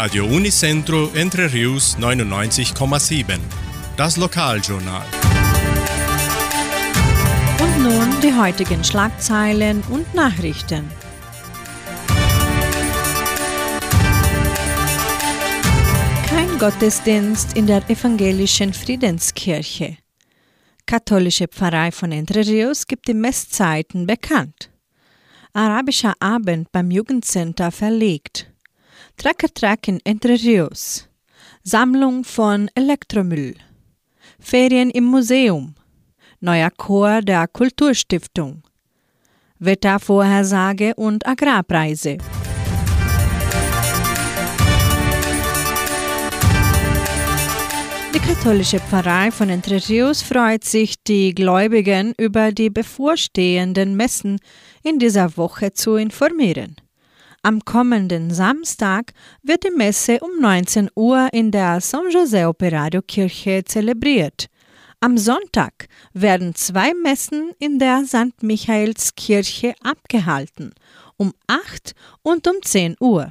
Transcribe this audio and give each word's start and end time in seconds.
Radio 0.00 0.26
Unicentro 0.26 1.10
Entre 1.12 1.52
Rius 1.52 1.96
99,7. 1.98 3.40
Das 3.96 4.16
Lokaljournal. 4.16 5.02
Und 7.60 7.82
nun 7.82 8.20
die 8.22 8.32
heutigen 8.32 8.84
Schlagzeilen 8.84 9.82
und 9.90 10.14
Nachrichten. 10.14 10.88
Kein 16.28 16.58
Gottesdienst 16.60 17.56
in 17.56 17.66
der 17.66 17.82
evangelischen 17.90 18.72
Friedenskirche. 18.72 19.96
Katholische 20.86 21.48
Pfarrei 21.48 21.90
von 21.90 22.12
Entre 22.12 22.46
Rios 22.46 22.86
gibt 22.86 23.08
die 23.08 23.14
Messzeiten 23.14 24.06
bekannt. 24.06 24.70
Arabischer 25.54 26.14
Abend 26.20 26.70
beim 26.70 26.92
Jugendcenter 26.92 27.72
verlegt. 27.72 28.48
Tracker 29.18 29.52
Track 29.52 29.88
in 29.88 29.98
Entre 30.04 30.34
Rios. 30.34 31.08
Sammlung 31.64 32.22
von 32.22 32.70
Elektromüll. 32.76 33.56
Ferien 34.38 34.90
im 34.90 35.06
Museum. 35.06 35.74
Neuer 36.38 36.70
Chor 36.70 37.20
der 37.22 37.48
Kulturstiftung. 37.48 38.62
Wettervorhersage 39.58 40.94
und 40.94 41.26
Agrarpreise. 41.26 42.18
Die 48.14 48.20
katholische 48.20 48.78
Pfarrei 48.78 49.32
von 49.32 49.50
Entre 49.50 49.80
Rios 49.88 50.22
freut 50.22 50.62
sich, 50.62 50.94
die 51.02 51.34
Gläubigen 51.34 52.14
über 52.18 52.52
die 52.52 52.70
bevorstehenden 52.70 53.96
Messen 53.96 54.38
in 54.84 55.00
dieser 55.00 55.36
Woche 55.36 55.72
zu 55.72 55.96
informieren. 55.96 56.76
Am 57.48 57.64
kommenden 57.64 58.30
Samstag 58.30 59.14
wird 59.42 59.64
die 59.64 59.70
Messe 59.70 60.18
um 60.20 60.38
19 60.38 60.90
Uhr 60.94 61.30
in 61.32 61.50
der 61.50 61.80
San 61.80 62.04
José 62.10 62.46
Operario 62.46 63.00
Kirche 63.00 63.64
zelebriert. 63.64 64.48
Am 65.00 65.16
Sonntag 65.16 65.88
werden 66.12 66.54
zwei 66.54 66.92
Messen 66.92 67.52
in 67.58 67.78
der 67.78 68.04
St. 68.04 68.42
Michaelskirche 68.42 69.72
abgehalten, 69.82 70.74
um 71.16 71.32
8 71.46 71.94
und 72.20 72.46
um 72.46 72.56
10 72.60 72.96
Uhr. 73.00 73.30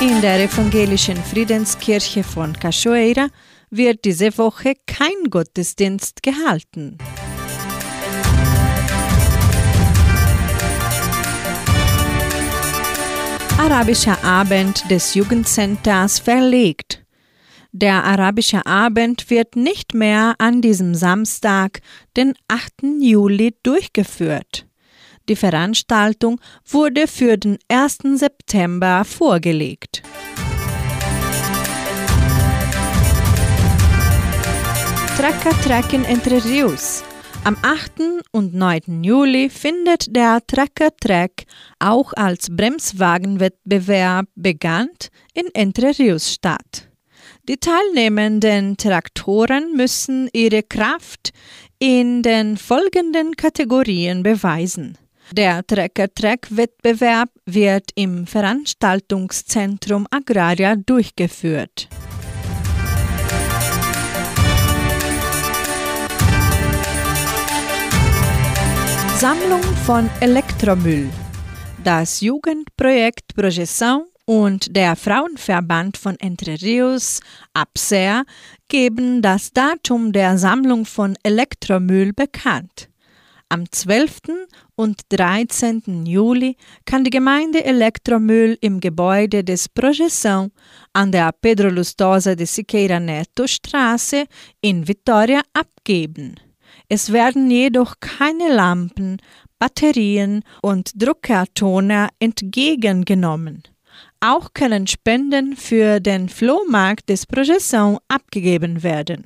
In 0.00 0.20
der 0.20 0.42
evangelischen 0.42 1.18
Friedenskirche 1.18 2.24
von 2.24 2.54
Cachoeira 2.54 3.28
wird 3.70 4.04
diese 4.04 4.36
Woche 4.36 4.74
kein 4.84 5.30
Gottesdienst 5.30 6.24
gehalten. 6.24 6.98
Arabischer 13.66 14.22
Abend 14.22 14.88
des 14.92 15.14
Jugendcenters 15.14 16.20
verlegt. 16.20 17.04
Der 17.72 18.04
Arabische 18.04 18.64
Abend 18.64 19.28
wird 19.28 19.56
nicht 19.56 19.92
mehr 19.92 20.36
an 20.38 20.62
diesem 20.62 20.94
Samstag, 20.94 21.80
den 22.16 22.34
8. 22.46 23.00
Juli, 23.00 23.56
durchgeführt. 23.64 24.68
Die 25.28 25.34
Veranstaltung 25.34 26.40
wurde 26.64 27.08
für 27.08 27.38
den 27.38 27.58
1. 27.66 27.98
September 28.14 29.04
vorgelegt. 29.04 30.04
Tracker 35.16 35.60
Track 35.62 35.92
in 35.92 36.04
Entre 36.04 36.44
Rios. 36.44 37.02
Am 37.46 37.56
8. 37.62 38.24
und 38.32 38.54
9. 38.54 39.04
Juli 39.04 39.48
findet 39.50 40.16
der 40.16 40.40
Tracker 40.44 40.90
Track 41.00 41.44
auch 41.78 42.12
als 42.14 42.48
Bremswagenwettbewerb 42.50 44.26
bekannt 44.34 45.10
in 45.32 45.46
Entre 45.54 45.96
Rios 45.96 46.32
statt. 46.32 46.88
Die 47.48 47.56
teilnehmenden 47.56 48.76
Traktoren 48.76 49.76
müssen 49.76 50.28
ihre 50.32 50.64
Kraft 50.64 51.30
in 51.78 52.24
den 52.24 52.56
folgenden 52.56 53.36
Kategorien 53.36 54.24
beweisen. 54.24 54.98
Der 55.30 55.64
Trecker-Track-Wettbewerb 55.64 57.28
wird 57.44 57.90
im 57.94 58.26
Veranstaltungszentrum 58.26 60.08
Agraria 60.10 60.74
durchgeführt. 60.74 61.88
Sammlung 69.18 69.62
von 69.86 70.10
Elektromüll. 70.20 71.08
Das 71.82 72.20
Jugendprojekt 72.20 73.34
Projeção 73.34 74.02
und 74.26 74.76
der 74.76 74.94
Frauenverband 74.94 75.96
von 75.96 76.16
Entre 76.20 76.60
Rios, 76.60 77.20
APSER, 77.54 78.24
geben 78.68 79.22
das 79.22 79.52
Datum 79.54 80.12
der 80.12 80.36
Sammlung 80.36 80.84
von 80.84 81.16
Elektromüll 81.22 82.12
bekannt. 82.12 82.90
Am 83.48 83.64
12. 83.72 84.48
und 84.74 85.00
13. 85.08 86.04
Juli 86.04 86.58
kann 86.84 87.02
die 87.02 87.10
Gemeinde 87.10 87.64
Elektromüll 87.64 88.58
im 88.60 88.80
Gebäude 88.80 89.42
des 89.42 89.66
Projeção 89.66 90.50
an 90.92 91.10
der 91.10 91.32
Pedro 91.32 91.70
Lustosa 91.70 92.34
de 92.34 92.44
Siqueira 92.44 93.00
Neto 93.00 93.46
Straße 93.46 94.26
in 94.60 94.86
Vitoria 94.86 95.40
abgeben. 95.54 96.34
Es 96.88 97.12
werden 97.12 97.50
jedoch 97.50 97.96
keine 97.98 98.48
Lampen, 98.54 99.16
Batterien 99.58 100.44
und 100.62 100.90
Druckertoner 100.94 102.10
entgegengenommen. 102.20 103.64
Auch 104.20 104.54
können 104.54 104.86
Spenden 104.86 105.56
für 105.56 105.98
den 105.98 106.28
Flohmarkt 106.28 107.08
des 107.08 107.28
Projeção 107.28 107.98
abgegeben 108.08 108.82
werden. 108.84 109.24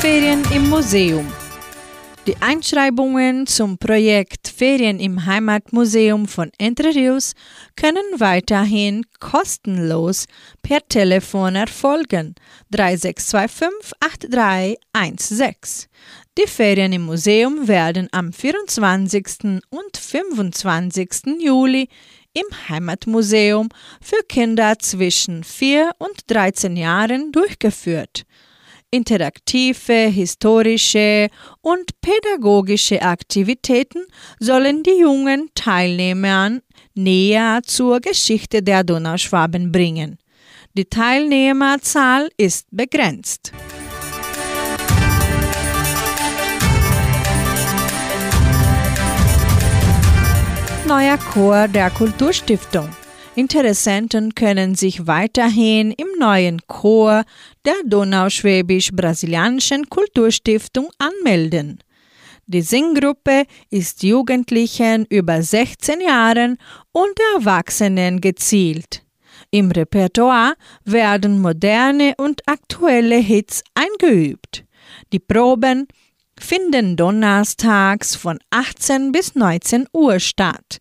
Ferien 0.00 0.42
im 0.54 0.68
Museum. 0.68 1.26
Die 2.26 2.36
Einschreibungen 2.38 3.46
zum 3.46 3.78
Projekt 3.78 4.48
Ferien 4.48 4.98
im 4.98 5.26
Heimatmuseum 5.26 6.26
von 6.26 6.50
Entre 6.58 6.92
Rios 6.92 7.34
können 7.76 8.02
weiterhin 8.18 9.06
kostenlos 9.20 10.26
per 10.60 10.80
Telefon 10.88 11.54
erfolgen 11.54 12.34
3625 12.72 13.92
8316. 14.00 15.88
Die 16.36 16.48
Ferien 16.48 16.92
im 16.92 17.02
Museum 17.02 17.68
werden 17.68 18.08
am 18.10 18.32
24. 18.32 19.62
und 19.70 19.96
25. 19.96 21.38
Juli 21.38 21.88
im 22.32 22.68
Heimatmuseum 22.68 23.68
für 24.00 24.24
Kinder 24.28 24.80
zwischen 24.80 25.44
4 25.44 25.92
und 25.98 26.28
13 26.28 26.76
Jahren 26.76 27.30
durchgeführt. 27.30 28.26
Interaktive, 28.90 30.08
historische 30.08 31.28
und 31.60 32.00
pädagogische 32.00 33.02
Aktivitäten 33.02 34.04
sollen 34.38 34.82
die 34.82 35.00
jungen 35.00 35.50
Teilnehmer 35.54 36.60
näher 36.94 37.60
zur 37.64 38.00
Geschichte 38.00 38.62
der 38.62 38.84
Donauschwaben 38.84 39.72
bringen. 39.72 40.18
Die 40.74 40.84
Teilnehmerzahl 40.84 42.28
ist 42.36 42.66
begrenzt. 42.70 43.52
Neuer 50.86 51.18
Chor 51.18 51.66
der 51.66 51.90
Kulturstiftung. 51.90 52.88
Interessenten 53.36 54.34
können 54.34 54.74
sich 54.76 55.06
weiterhin 55.06 55.92
im 55.92 56.08
neuen 56.18 56.62
Chor 56.66 57.24
der 57.66 57.74
Donauschwäbisch-Brasilianischen 57.84 59.90
Kulturstiftung 59.90 60.88
anmelden. 60.96 61.80
Die 62.46 62.62
Singgruppe 62.62 63.44
ist 63.68 64.02
Jugendlichen 64.02 65.04
über 65.10 65.42
16 65.42 66.00
Jahren 66.00 66.56
und 66.92 67.12
Erwachsenen 67.34 68.22
gezielt. 68.22 69.02
Im 69.50 69.70
Repertoire 69.70 70.54
werden 70.86 71.42
moderne 71.42 72.14
und 72.16 72.40
aktuelle 72.46 73.16
Hits 73.16 73.62
eingeübt. 73.74 74.64
Die 75.12 75.18
Proben 75.18 75.88
finden 76.40 76.96
donnerstags 76.96 78.16
von 78.16 78.38
18 78.48 79.12
bis 79.12 79.34
19 79.34 79.88
Uhr 79.92 80.20
statt. 80.20 80.78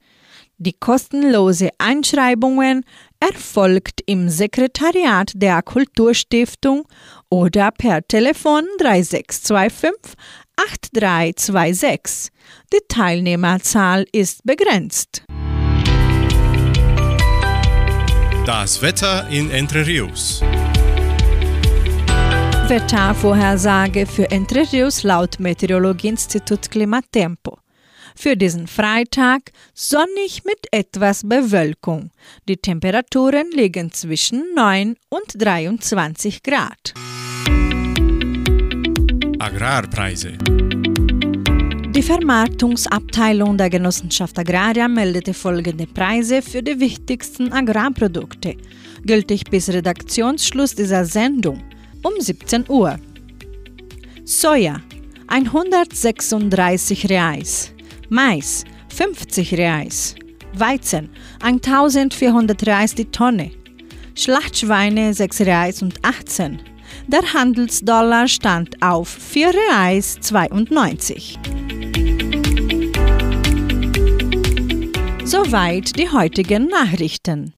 Die 0.58 0.74
kostenlose 0.74 1.70
Einschreibungen 1.80 2.86
erfolgt 3.20 4.02
im 4.06 4.30
Sekretariat 4.30 5.32
der 5.36 5.62
Kulturstiftung 5.62 6.88
oder 7.30 7.72
per 7.72 8.08
Telefon 8.08 8.64
3625 8.80 10.14
8326. 10.56 12.32
Die 12.72 12.80
Teilnehmerzahl 12.88 14.06
ist 14.14 14.46
begrenzt. 14.46 15.24
Das 18.46 18.82
Wetter 18.82 19.28
in 19.30 19.50
Entre 19.52 19.86
Rios. 19.86 20.42
Wettervorhersage 22.68 24.06
für 24.06 24.32
Entre 24.32 24.72
Rios 24.72 25.04
laut 25.04 25.40
Meteorologieinstitut 25.40 26.72
Klimatempo. 26.72 27.58
Für 28.16 28.38
diesen 28.38 28.68
Freitag 28.68 29.52
sonnig 29.74 30.44
mit 30.46 30.68
etwas 30.72 31.24
Bewölkung. 31.28 32.12
Die 32.48 32.58
Temperaturen 32.58 33.52
liegen 33.52 33.92
zwischen 33.92 34.56
9 34.56 34.96
und 35.10 35.26
23 35.38 36.42
Grad. 36.42 36.94
Agrarpreise. 39.40 40.38
Die 41.96 42.02
Vermarktungsabteilung 42.02 43.58
der 43.58 43.70
Genossenschaft 43.70 44.40
Agraria 44.40 44.88
meldete 44.88 45.34
folgende 45.34 45.88
Preise 45.88 46.42
für 46.42 46.64
die 46.64 46.80
wichtigsten 46.80 47.54
Agrarprodukte, 47.54 48.58
gültig 49.06 49.50
bis 49.50 49.70
Redaktionsschluss 49.70 50.76
dieser 50.76 51.06
Sendung 51.06 51.64
um 52.04 52.14
17 52.20 52.66
Uhr. 52.70 52.98
Soja 54.26 54.82
136 55.28 57.10
Reais, 57.10 57.75
Mais 58.10 58.64
50 58.90 59.54
Reais, 59.54 60.16
Weizen 60.54 61.10
1400 61.42 62.66
Reais 62.68 62.94
die 62.94 63.06
Tonne, 63.06 63.52
Schlachtschweine 64.16 65.14
6 65.14 65.42
Reais 65.42 65.82
und 65.82 65.96
18. 66.04 66.60
Der 67.08 67.34
Handelsdollar 67.34 68.28
stand 68.28 68.82
auf 68.82 69.10
4 69.10 69.52
Reais 69.54 70.20
92. 70.22 71.40
Soweit 75.24 75.98
die 75.98 76.10
heutigen 76.10 76.68
Nachrichten. 76.68 77.54